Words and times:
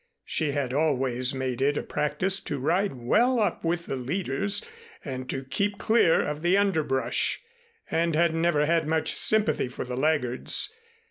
She 0.25 0.53
had 0.53 0.73
always 0.73 1.31
made 1.35 1.61
it 1.61 1.77
a 1.77 1.83
practice 1.83 2.39
to 2.45 2.57
ride 2.57 2.93
well 2.95 3.39
up 3.39 3.63
with 3.63 3.85
the 3.85 3.95
leaders, 3.97 4.65
and 5.05 5.29
to 5.29 5.43
keep 5.43 5.77
clear 5.77 6.23
of 6.23 6.41
the 6.41 6.57
underbrush, 6.57 7.39
and 7.91 8.15
had 8.15 8.33
never 8.33 8.65
had 8.65 8.87
much 8.87 9.13
sympathy 9.15 9.67
for 9.67 9.85
the 9.85 9.95
laggards. 9.95 10.73